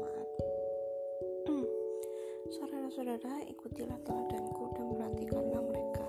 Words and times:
jemaat. 0.00 0.28
Saudara-saudara, 2.56 3.44
ikutilah 3.52 4.00
teladanku 4.08 4.72
dan 4.72 4.86
perhatikanlah 4.96 5.60
mereka 5.60 6.08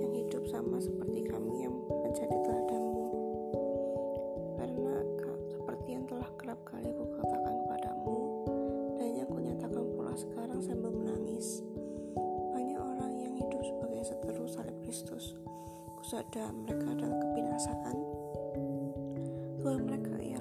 yang 0.00 0.12
hidup 0.16 0.44
sama 0.48 0.80
seperti 0.80 1.28
kami 1.28 1.68
yang 1.68 1.76
menjadi 1.76 2.32
teladanmu. 2.32 3.06
Karena 4.56 4.96
seperti 5.52 5.88
yang 5.92 6.04
telah 6.08 6.30
kerap 6.40 6.60
kali 6.64 6.88
aku 6.88 7.04
katakan 7.20 7.54
kepadamu, 7.68 8.16
dan 8.96 9.08
yang 9.12 9.28
kunyatakan 9.28 9.84
pula 9.92 10.14
sekarang 10.16 10.60
sambil 10.64 10.90
menangis. 10.90 11.60
Banyak 12.56 12.80
orang 12.80 13.12
yang 13.20 13.34
hidup 13.36 13.60
sebagai 13.60 14.02
seteru 14.08 14.48
salib 14.48 14.76
Kristus. 14.88 15.36
Kusada 16.00 16.48
mereka 16.56 16.96
adalah 16.96 17.18
kebinasaan. 17.20 17.96
Tuhan 19.60 19.84
mereka 19.84 20.14
ialah 20.22 20.37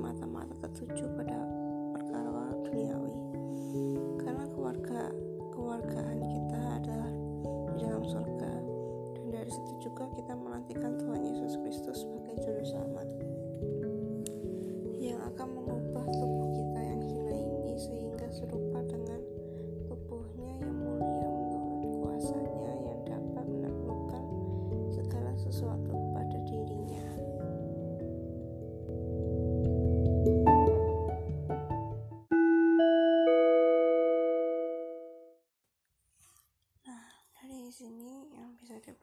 semata-mata 0.00 0.56
tertuju 0.64 1.12
pada 1.12 1.36
perkara 1.92 2.56
duniawi. 2.64 3.16
Karena 4.16 4.48
keluarga 4.48 5.12
keluargaan 5.52 6.18
kita 6.24 6.62
adalah 6.80 7.12
di 7.44 7.76
dalam 7.84 8.00
surga 8.08 8.52
dan 9.12 9.26
dari 9.28 9.52
situ 9.52 9.72
juga 9.84 10.08
kita 10.16 10.32
menantikan 10.40 10.96
Tuhan 10.96 11.20
Yesus 11.20 11.60
Kristus 11.60 12.00
sebagai 12.00 12.32
juru 12.40 12.64
selamat 12.64 13.08
yang 15.04 15.20
akan 15.20 15.46
mengubah 15.52 15.79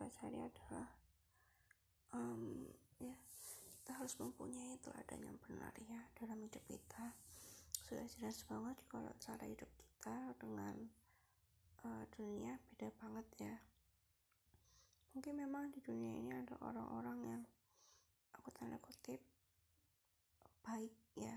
bisa 0.08 0.24
dipelajari 0.32 0.40
adalah 0.40 0.88
um, 2.16 2.64
ya 2.96 3.12
kita 3.76 3.92
harus 3.92 4.16
mempunyai 4.24 4.80
teladan 4.80 5.20
yang 5.20 5.36
benar 5.44 5.76
ya 5.84 6.00
dalam 6.16 6.40
hidup 6.40 6.64
kita. 6.64 7.12
Sudah 7.84 8.08
jelas 8.16 8.40
banget 8.48 8.80
kalau 8.88 9.12
cara 9.20 9.44
hidup 9.44 9.68
kita 9.68 10.32
dengan 10.40 10.80
uh, 11.84 12.08
dunia 12.16 12.56
beda 12.72 12.88
banget 13.04 13.28
ya. 13.36 13.56
Mungkin 15.12 15.44
memang 15.44 15.76
di 15.76 15.84
dunia 15.84 16.16
ini 16.16 16.32
ada 16.40 16.56
orang-orang 16.64 17.20
yang 17.28 17.42
aku 18.32 18.48
tanda 18.56 18.80
kutip 18.80 19.20
baik 20.64 20.96
ya. 21.20 21.36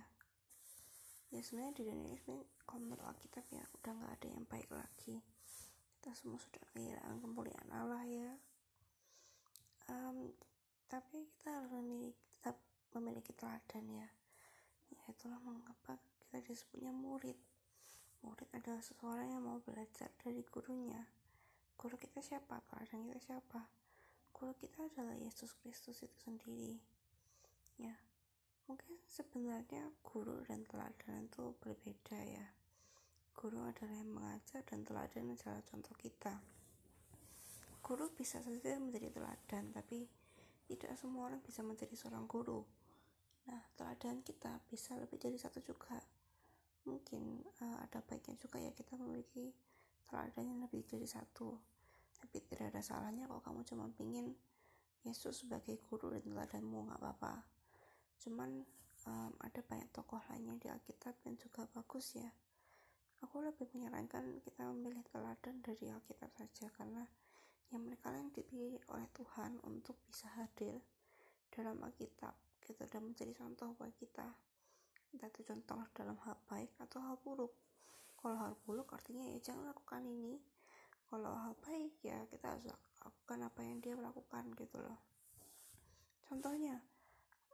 Ya 1.34 1.42
sebenarnya 1.42 1.74
di 1.74 1.84
dunia 1.90 2.14
ini 2.14 2.46
kalau 2.62 2.86
menurut 2.86 3.02
Alkitab 3.02 3.50
ya 3.50 3.66
udah 3.82 3.98
nggak 3.98 4.14
ada 4.14 4.26
yang 4.30 4.46
baik 4.46 4.70
lagi 4.70 5.18
kita 6.00 6.16
semua 6.16 6.40
sudah 6.40 6.64
kehilangan 6.72 7.20
kemuliaan 7.20 7.68
Allah 7.76 8.00
ya 8.08 8.30
um, 9.90 10.30
tapi 10.86 11.26
kita 11.34 11.50
harus 11.50 11.74
memiliki 11.74 12.14
tetap 12.38 12.56
memiliki 12.94 13.32
teladan 13.34 13.84
ya. 13.90 14.08
Ya 14.90 15.02
itulah 15.10 15.42
mengapa 15.42 15.98
kita 16.22 16.38
disebutnya 16.46 16.94
murid. 16.94 17.36
Murid 18.22 18.48
adalah 18.54 18.82
seseorang 18.82 19.34
yang 19.34 19.42
mau 19.42 19.58
belajar 19.58 20.10
dari 20.22 20.46
gurunya. 20.46 21.02
Guru 21.74 21.98
kita 21.98 22.22
siapa? 22.22 22.62
Teladan 22.70 23.10
kita 23.10 23.20
siapa? 23.20 23.66
Guru 24.30 24.54
kita 24.56 24.86
adalah 24.86 25.18
Yesus 25.18 25.52
Kristus 25.58 26.00
itu 26.06 26.18
sendiri. 26.22 26.78
Ya 27.80 27.96
mungkin 28.70 29.02
sebenarnya 29.10 29.90
guru 30.06 30.46
dan 30.46 30.62
teladan 30.70 31.26
itu 31.26 31.58
berbeda 31.58 32.22
ya. 32.22 32.46
Guru 33.34 33.66
adalah 33.66 33.98
yang 33.98 34.14
mengajar 34.14 34.62
dan 34.62 34.86
teladan 34.86 35.34
adalah 35.34 35.58
contoh 35.66 35.96
kita. 35.98 36.59
Guru 37.90 38.06
bisa 38.14 38.38
saja 38.38 38.78
menjadi 38.78 39.10
teladan, 39.10 39.74
tapi 39.74 40.06
tidak 40.70 40.94
semua 40.94 41.26
orang 41.26 41.42
bisa 41.42 41.66
menjadi 41.66 41.90
seorang 41.98 42.30
guru. 42.30 42.62
Nah, 43.50 43.58
teladan 43.74 44.22
kita 44.22 44.62
bisa 44.70 44.94
lebih 44.94 45.18
dari 45.18 45.34
satu 45.34 45.58
juga. 45.58 45.98
Mungkin 46.86 47.42
uh, 47.66 47.82
ada 47.82 47.98
baiknya 48.06 48.38
juga 48.38 48.62
ya 48.62 48.70
kita 48.70 48.94
memiliki 48.94 49.50
teladan 50.06 50.54
yang 50.54 50.62
lebih 50.62 50.86
dari 50.86 51.02
satu. 51.02 51.58
Tapi 52.14 52.38
tidak 52.46 52.70
ada 52.70 52.78
salahnya 52.78 53.26
kalau 53.26 53.42
kamu 53.42 53.66
cuma 53.66 53.90
pingin 53.90 54.38
Yesus 55.02 55.42
sebagai 55.42 55.82
guru 55.90 56.14
dan 56.14 56.22
teladanmu 56.22 56.86
nggak 56.86 57.00
apa-apa. 57.02 57.42
Cuman 58.22 58.62
um, 59.10 59.32
ada 59.42 59.66
banyak 59.66 59.90
tokoh 59.90 60.22
lainnya 60.30 60.54
di 60.62 60.70
Alkitab 60.70 61.18
yang 61.26 61.34
juga 61.34 61.66
bagus 61.74 62.14
ya 62.14 62.30
aku 63.20 63.44
lebih 63.44 63.68
menyarankan 63.76 64.40
kita 64.40 64.64
memilih 64.72 65.04
teladan 65.12 65.60
dari 65.60 65.92
Alkitab 65.92 66.32
saja 66.32 66.72
karena 66.72 67.04
yang 67.70 67.86
mereka 67.86 68.10
yang 68.10 68.30
dipilih 68.34 68.82
oleh 68.90 69.06
Tuhan 69.14 69.62
untuk 69.62 69.94
bisa 70.10 70.26
hadir 70.34 70.82
dalam 71.54 71.78
Alkitab 71.82 72.34
gitu. 72.66 72.82
Dan 72.90 73.10
menjadi 73.10 73.32
contoh 73.34 73.74
buat 73.78 73.94
kita. 73.94 74.26
Entah 75.10 75.30
itu 75.30 75.42
contoh 75.46 75.82
dalam 75.94 76.18
hal 76.26 76.38
baik 76.50 76.74
atau 76.82 76.98
hal 77.02 77.16
buruk. 77.22 77.54
Kalau 78.18 78.36
hal 78.36 78.54
buruk 78.66 78.90
artinya 78.94 79.26
ya 79.26 79.38
jangan 79.42 79.70
lakukan 79.70 80.02
ini. 80.06 80.38
Kalau 81.10 81.30
hal 81.34 81.54
baik 81.62 81.98
ya 82.02 82.18
kita 82.30 82.54
harus 82.54 82.70
lakukan 83.02 83.38
apa 83.46 83.60
yang 83.62 83.78
dia 83.82 83.94
lakukan 83.98 84.44
gitu 84.54 84.78
loh. 84.78 84.98
Contohnya 86.30 86.78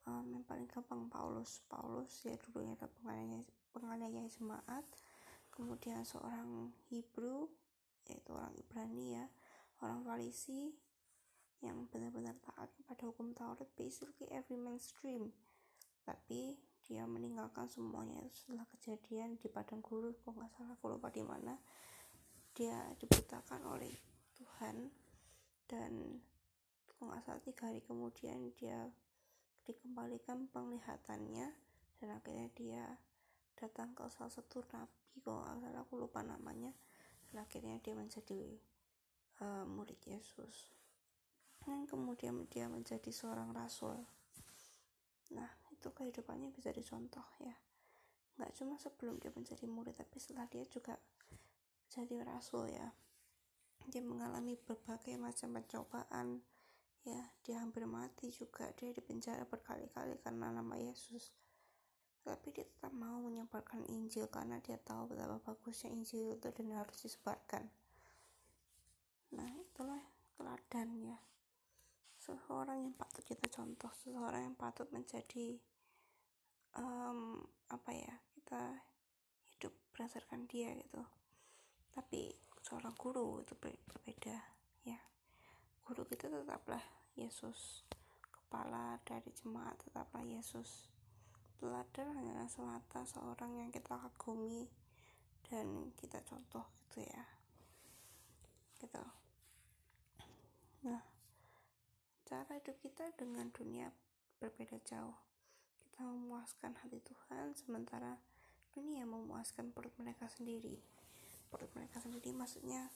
um, 0.04 0.24
yang 0.32 0.44
paling 0.44 0.68
gampang 0.68 1.08
Paulus. 1.08 1.64
Paulus 1.68 2.24
ya 2.24 2.36
dulunya 2.36 2.76
ada 2.76 2.88
penganiaya 2.88 3.40
penganiaya 3.72 4.24
jemaat. 4.28 4.84
Kemudian 5.52 6.04
seorang 6.04 6.72
Hebrew 6.92 7.48
yaitu 8.06 8.30
orang 8.36 8.54
Ibrani 8.54 9.18
ya 9.18 9.26
orang 9.84 10.00
Farisi 10.06 10.72
yang 11.64 11.88
benar-benar 11.88 12.36
taat 12.44 12.68
kepada 12.76 13.08
hukum 13.08 13.32
Taurat 13.32 13.68
basically 13.76 14.28
every 14.32 14.60
mainstream. 14.60 15.32
Tapi 16.04 16.56
dia 16.86 17.02
meninggalkan 17.08 17.66
semuanya. 17.66 18.22
Setelah 18.30 18.62
kejadian 18.70 19.40
di 19.42 19.50
padang 19.50 19.82
gurun 19.82 20.14
kok 20.22 20.36
nggak 20.36 20.52
salah 20.54 20.78
aku 20.78 20.86
lupa 20.86 21.10
di 21.10 21.24
mana 21.26 21.58
dia 22.54 22.78
dibutakan 23.00 23.66
oleh 23.66 23.92
Tuhan. 24.38 24.86
Dan 25.66 26.22
kok 26.86 27.02
nggak 27.02 27.22
salah 27.26 27.42
tiga 27.42 27.62
hari 27.72 27.82
kemudian 27.82 28.54
dia 28.54 28.86
dikembalikan 29.66 30.46
penglihatannya 30.54 31.50
dan 31.98 32.08
akhirnya 32.14 32.46
dia 32.54 32.84
datang 33.58 33.90
ke 33.98 34.06
salah 34.14 34.30
satu 34.30 34.62
nabi 34.70 35.18
kalau 35.26 35.42
nggak 35.42 35.74
salah 35.74 35.82
aku 35.82 35.94
lupa 35.98 36.22
namanya. 36.22 36.70
Dan 37.32 37.42
akhirnya 37.42 37.82
dia 37.82 37.98
menjadi 37.98 38.54
uh, 39.42 39.64
murid 39.68 39.98
Yesus. 40.06 40.72
Dan 41.66 41.84
kemudian 41.90 42.46
dia 42.46 42.70
menjadi 42.70 43.10
seorang 43.10 43.50
rasul. 43.50 43.98
Nah 45.34 45.50
itu 45.74 45.90
kehidupannya 45.90 46.54
bisa 46.54 46.70
dicontoh 46.70 47.26
ya. 47.42 47.54
Nggak 48.38 48.52
cuma 48.54 48.78
sebelum 48.78 49.18
dia 49.18 49.32
menjadi 49.34 49.64
murid 49.66 49.96
tapi 49.98 50.16
setelah 50.22 50.46
dia 50.46 50.62
juga 50.70 50.94
menjadi 51.88 52.22
rasul 52.22 52.70
ya. 52.70 52.92
Dia 53.86 54.02
mengalami 54.02 54.54
berbagai 54.54 55.18
macam 55.18 55.58
pencobaan 55.58 56.38
ya. 57.02 57.22
Dia 57.42 57.58
hampir 57.64 57.82
mati 57.90 58.30
juga. 58.30 58.70
Dia 58.78 58.94
dipenjara 58.94 59.42
berkali-kali 59.48 60.22
karena 60.22 60.54
nama 60.54 60.76
Yesus. 60.78 61.34
Tapi 62.26 62.50
dia 62.50 62.66
tetap 62.66 62.90
mau 62.90 63.22
menyebarkan 63.22 63.86
Injil 63.86 64.26
karena 64.26 64.58
dia 64.58 64.82
tahu 64.82 65.14
betapa 65.14 65.38
bagusnya 65.38 65.94
Injil 65.94 66.34
itu 66.34 66.50
dan 66.50 66.74
harus 66.74 66.98
disebarkan 66.98 67.70
itulah 70.36 70.60
teladan 70.68 71.00
ya 71.00 71.18
seseorang 72.20 72.84
yang 72.84 72.94
patut 72.98 73.24
kita 73.24 73.48
contoh 73.48 73.88
seseorang 74.04 74.52
yang 74.52 74.56
patut 74.58 74.84
menjadi 74.92 75.56
um, 76.76 77.40
apa 77.72 77.90
ya 77.96 78.14
kita 78.36 78.84
hidup 79.56 79.72
berdasarkan 79.94 80.44
dia 80.44 80.76
gitu. 80.76 81.00
Tapi 81.96 82.36
seorang 82.60 82.92
guru 82.98 83.40
itu 83.40 83.56
berbeda 83.56 84.36
ya. 84.84 85.00
Guru 85.88 86.04
kita 86.04 86.28
tetaplah 86.28 86.84
Yesus. 87.16 87.88
Kepala 88.28 89.00
dari 89.08 89.32
jemaat 89.32 89.80
tetaplah 89.80 90.20
Yesus. 90.20 90.92
Teladan 91.56 92.12
hanyalah 92.12 92.50
semata 92.52 93.08
seorang 93.08 93.56
yang 93.56 93.70
kita 93.72 93.96
kagumi 93.96 94.68
dan 95.48 95.88
kita 95.96 96.20
contoh 96.28 96.68
gitu 96.84 97.08
ya. 97.08 97.24
Gitu 98.76 99.25
nah 100.82 101.00
cara 102.26 102.58
hidup 102.58 102.76
kita 102.82 103.06
dengan 103.14 103.48
dunia 103.54 103.94
berbeda 104.42 104.82
jauh. 104.82 105.16
Kita 105.80 106.02
memuaskan 106.04 106.76
hati 106.82 107.00
Tuhan 107.00 107.54
sementara 107.56 108.18
dunia 108.74 109.08
memuaskan 109.08 109.72
perut 109.72 109.94
mereka 109.96 110.28
sendiri. 110.28 110.76
Perut 111.48 111.70
mereka 111.72 112.02
sendiri 112.02 112.34
maksudnya 112.36 112.90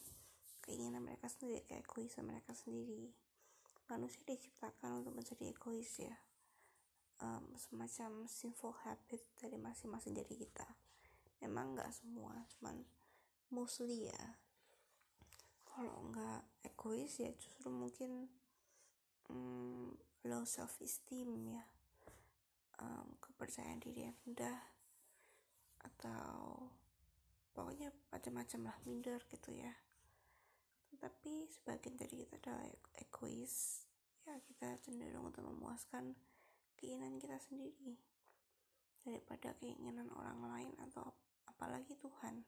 keinginan 0.60 1.00
mereka 1.00 1.30
sendiri 1.30 1.64
keegoisan 1.64 2.28
mereka 2.28 2.52
sendiri. 2.52 3.08
Manusia 3.88 4.20
diciptakan 4.26 5.00
untuk 5.00 5.16
menjadi 5.16 5.48
egois 5.48 5.88
ya. 5.96 6.14
Um, 7.20 7.52
semacam 7.56 8.26
sinful 8.28 8.74
habit 8.84 9.22
dari 9.38 9.56
masing-masing 9.56 10.16
diri 10.16 10.34
kita. 10.36 10.68
Memang 11.40 11.78
nggak 11.78 11.94
semua 11.94 12.34
cuman 12.56 12.84
mostly 13.54 14.10
ya 14.10 14.22
egois 16.90 17.22
ya 17.22 17.30
justru 17.38 17.70
mungkin 17.70 18.26
um, 19.30 19.94
low 20.26 20.42
self 20.42 20.74
esteem 20.82 21.38
ya. 21.46 21.62
Um, 22.82 23.14
kepercayaan 23.22 23.78
diri 23.78 24.10
yang 24.10 24.18
rendah 24.26 24.58
atau 25.86 26.66
pokoknya 27.54 27.94
macam-macam 28.10 28.74
lah 28.74 28.76
minder 28.82 29.22
gitu 29.30 29.54
ya. 29.54 29.70
Tapi 30.98 31.46
sebagian 31.54 31.94
dari 31.94 32.26
kita 32.26 32.42
adalah 32.42 32.66
egois 32.98 33.86
ya 34.26 34.34
kita 34.42 34.74
cenderung 34.82 35.30
untuk 35.30 35.46
memuaskan 35.46 36.18
keinginan 36.74 37.22
kita 37.22 37.38
sendiri 37.38 38.02
daripada 39.06 39.54
keinginan 39.62 40.10
orang 40.18 40.42
lain 40.42 40.74
atau 40.90 41.14
apalagi 41.46 41.94
Tuhan 42.02 42.42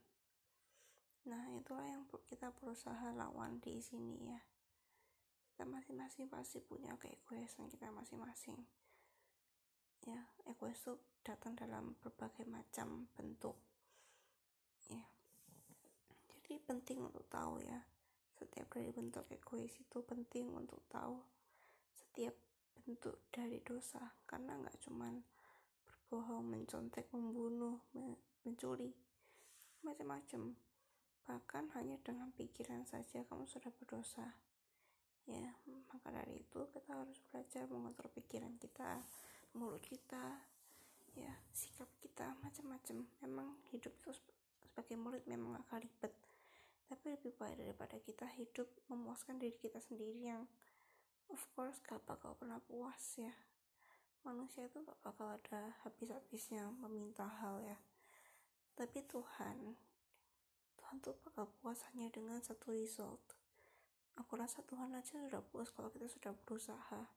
nah 1.22 1.46
itulah 1.54 1.86
yang 1.86 2.02
kita 2.26 2.50
berusaha 2.58 3.14
lawan 3.14 3.62
di 3.62 3.78
sini 3.78 4.26
ya. 4.26 4.40
Kita 5.52 5.62
masing-masing 5.68 6.26
pasti 6.26 6.58
punya 6.58 6.98
keegoisan 6.98 7.70
kita 7.70 7.94
masing-masing. 7.94 8.58
Ya 10.02 10.18
egois 10.50 10.82
itu 10.82 10.98
datang 11.22 11.54
dalam 11.54 11.94
berbagai 12.02 12.42
macam 12.50 13.06
bentuk. 13.14 13.54
Ya. 14.90 15.06
Jadi 16.26 16.58
penting 16.66 17.06
untuk 17.06 17.22
tahu 17.30 17.62
ya 17.62 17.86
setiap 18.34 18.66
dari 18.74 18.90
bentuk 18.90 19.22
egois 19.30 19.70
itu 19.78 19.98
penting 20.02 20.50
untuk 20.50 20.82
tahu 20.90 21.22
setiap 21.94 22.34
bentuk 22.82 23.22
dari 23.30 23.62
dosa. 23.62 24.02
Karena 24.26 24.58
nggak 24.58 24.82
cuman 24.82 25.22
berbohong, 25.86 26.50
mencontek, 26.50 27.06
membunuh, 27.14 27.78
mencuri, 28.42 28.90
macam-macam. 29.86 30.71
Bahkan 31.26 31.74
hanya 31.78 31.98
dengan 32.02 32.30
pikiran 32.34 32.86
saja 32.86 33.22
kamu 33.26 33.46
sudah 33.46 33.70
berdosa. 33.74 34.34
Ya, 35.26 35.54
maka 35.92 36.10
dari 36.10 36.42
itu 36.42 36.66
kita 36.74 36.98
harus 36.98 37.18
belajar 37.30 37.70
mengontrol 37.70 38.10
pikiran 38.10 38.58
kita, 38.58 38.98
mulut 39.54 39.82
kita, 39.86 40.42
ya, 41.14 41.30
sikap 41.54 41.86
kita, 42.02 42.34
macam-macam. 42.42 43.06
Memang 43.22 43.54
hidup 43.70 43.94
itu 44.02 44.10
sebagai 44.72 44.96
murid 44.96 45.28
memang 45.28 45.60
agak 45.60 45.84
ribet 45.84 46.16
tapi 46.92 47.12
lebih 47.12 47.32
baik 47.40 47.56
daripada 47.56 47.96
kita 48.00 48.28
hidup 48.36 48.68
memuaskan 48.88 49.40
diri 49.40 49.56
kita 49.56 49.80
sendiri 49.80 50.32
yang 50.32 50.44
of 51.32 51.40
course 51.56 51.80
gak 51.84 52.00
bakal 52.04 52.36
pernah 52.36 52.60
puas 52.68 53.20
ya 53.20 53.32
manusia 54.28 54.68
itu 54.68 54.80
gak 54.80 55.00
bakal 55.00 55.28
ada 55.28 55.72
habis-habisnya 55.84 56.68
meminta 56.84 57.24
hal 57.24 57.64
ya 57.64 57.80
tapi 58.76 59.04
Tuhan 59.08 59.76
Tuhan 60.92 61.00
tuh 61.08 61.16
bakal 61.24 61.48
dengan 62.12 62.36
satu 62.44 62.68
result. 62.68 63.24
Aku 64.20 64.36
rasa 64.36 64.60
Tuhan 64.60 64.92
aja 64.92 65.24
sudah 65.24 65.40
puas 65.40 65.72
kalau 65.72 65.88
kita 65.88 66.04
sudah 66.04 66.36
berusaha 66.36 67.08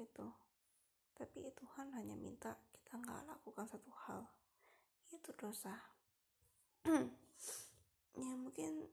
gitu. 0.00 0.32
Tapi 1.12 1.52
Tuhan 1.52 1.92
hanya 1.92 2.16
minta 2.16 2.56
kita 2.72 2.96
nggak 2.96 3.28
lakukan 3.28 3.68
satu 3.68 3.92
hal. 4.08 4.24
Itu 5.12 5.36
dosa. 5.36 5.76
Ya 8.16 8.32
mungkin 8.40 8.88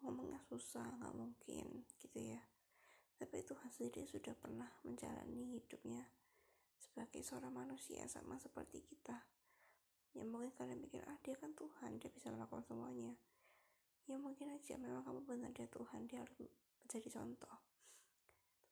ngomongnya 0.00 0.40
susah 0.48 0.88
nggak 0.96 1.12
mungkin 1.12 1.84
gitu 2.00 2.16
ya. 2.16 2.40
Tapi 3.20 3.44
Tuhan 3.44 3.68
sendiri 3.68 4.08
sudah 4.08 4.32
pernah 4.40 4.72
menjalani 4.88 5.60
hidupnya 5.60 6.08
sebagai 6.80 7.20
seorang 7.20 7.52
manusia 7.52 8.08
sama 8.08 8.40
seperti 8.40 8.80
kita 8.80 9.20
ya 10.12 10.28
mungkin 10.28 10.52
kalian 10.52 10.76
mikir 10.76 11.00
ah 11.08 11.16
dia 11.24 11.32
kan 11.40 11.56
Tuhan 11.56 11.96
dia 11.96 12.12
bisa 12.12 12.28
melakukan 12.28 12.64
semuanya. 12.64 13.16
Ya 14.04 14.20
mungkin 14.20 14.52
aja 14.52 14.76
memang 14.76 15.00
kamu 15.06 15.20
benar 15.24 15.50
dia 15.56 15.64
Tuhan 15.72 16.04
dia 16.04 16.20
harus 16.20 16.36
menjadi 16.84 17.08
contoh. 17.08 17.56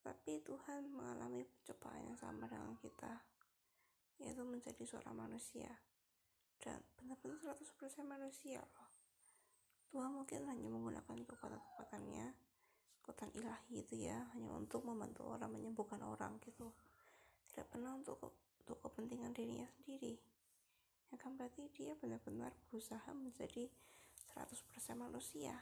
Tetapi 0.00 0.32
Tuhan 0.44 0.92
mengalami 0.92 1.44
pencobaan 1.44 2.02
yang 2.12 2.18
sama 2.18 2.44
dengan 2.48 2.76
kita 2.76 3.24
yaitu 4.20 4.44
menjadi 4.44 4.84
seorang 4.84 5.16
manusia. 5.16 5.80
Dan 6.60 6.76
benar-benar 7.00 7.40
100% 7.56 8.04
manusia 8.04 8.60
loh. 8.60 8.92
Tuhan 9.88 10.12
mungkin 10.12 10.44
hanya 10.44 10.68
menggunakan 10.68 11.16
kekuatan-kekuatannya 11.24 12.52
kekuatan 13.00 13.32
ilahi 13.32 13.80
itu 13.80 14.06
ya 14.06 14.28
hanya 14.36 14.52
untuk 14.52 14.84
membantu 14.84 15.24
orang 15.24 15.56
menyembuhkan 15.56 16.04
orang 16.04 16.36
gitu. 16.44 16.68
Tidak 17.48 17.64
pernah 17.64 17.96
untuk 17.96 18.20
untuk 18.60 18.76
kepentingan 18.84 19.32
dirinya 19.32 19.66
sendiri 19.80 20.29
ya 21.10 21.16
kan 21.18 21.34
berarti 21.34 21.66
dia 21.74 21.98
benar-benar 21.98 22.54
berusaha 22.70 23.10
menjadi 23.10 23.66
100% 24.34 24.94
manusia. 24.94 25.58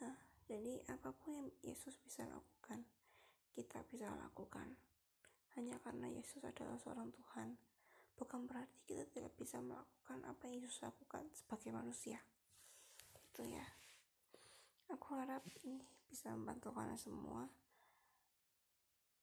Nah 0.00 0.16
jadi 0.48 0.80
apa 0.88 1.12
pun 1.12 1.36
yang 1.36 1.48
Yesus 1.60 2.00
bisa 2.00 2.24
lakukan 2.24 2.84
kita 3.52 3.84
bisa 3.92 4.08
lakukan. 4.16 4.72
Hanya 5.58 5.76
karena 5.82 6.08
Yesus 6.08 6.40
adalah 6.46 6.78
seorang 6.80 7.10
Tuhan 7.12 7.58
bukan 8.16 8.44
berarti 8.44 8.76
kita 8.84 9.04
tidak 9.12 9.32
bisa 9.36 9.60
melakukan 9.60 10.20
apa 10.24 10.42
yang 10.48 10.64
Yesus 10.64 10.80
lakukan 10.80 11.28
sebagai 11.36 11.74
manusia. 11.74 12.24
Itu 13.12 13.44
ya. 13.44 13.66
Aku 14.90 15.14
harap 15.14 15.44
ini 15.62 15.82
bisa 16.08 16.32
membantu 16.34 16.74
kalian 16.74 16.98
semua. 16.98 17.46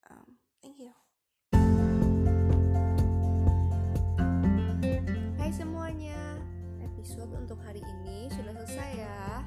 Um, 0.07 0.39
thank 0.63 0.79
you 0.79 0.95
semuanya 5.87 6.35
episode 6.83 7.31
untuk 7.31 7.63
hari 7.63 7.79
ini 7.79 8.27
sudah 8.35 8.51
selesai 8.59 9.07
ya 9.07 9.39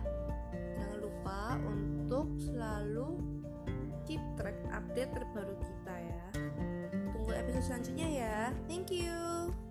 jangan 0.80 0.98
lupa 1.04 1.60
untuk 1.68 2.32
selalu 2.40 3.20
keep 4.08 4.24
track 4.40 4.56
update 4.72 5.12
terbaru 5.12 5.52
kita 5.60 5.94
ya 6.00 6.26
episode 7.36 7.64
selanjutnya 7.68 8.08
ya. 8.08 8.38
Thank 8.66 8.88
you. 8.88 9.69